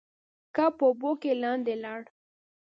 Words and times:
کب 0.55 0.71
په 0.79 0.83
اوبو 0.89 1.11
کې 1.21 1.31
لاندې 1.43 1.73
لاړ. 1.83 2.01